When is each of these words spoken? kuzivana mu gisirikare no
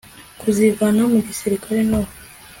kuzivana 0.41 1.03
mu 1.11 1.19
gisirikare 1.27 1.81
no 1.89 2.01